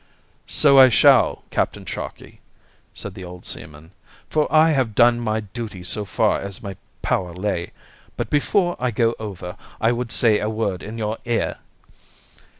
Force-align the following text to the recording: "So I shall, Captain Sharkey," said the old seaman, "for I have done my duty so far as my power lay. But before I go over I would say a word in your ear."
"So 0.47 0.79
I 0.79 0.89
shall, 0.89 1.43
Captain 1.51 1.85
Sharkey," 1.85 2.39
said 2.91 3.13
the 3.13 3.23
old 3.23 3.45
seaman, 3.45 3.91
"for 4.31 4.51
I 4.51 4.71
have 4.71 4.95
done 4.95 5.19
my 5.19 5.41
duty 5.41 5.83
so 5.83 6.05
far 6.05 6.39
as 6.41 6.63
my 6.63 6.75
power 7.03 7.35
lay. 7.35 7.69
But 8.17 8.31
before 8.31 8.75
I 8.79 8.89
go 8.89 9.13
over 9.19 9.55
I 9.79 9.91
would 9.91 10.11
say 10.11 10.39
a 10.39 10.49
word 10.49 10.81
in 10.81 10.97
your 10.97 11.19
ear." 11.25 11.57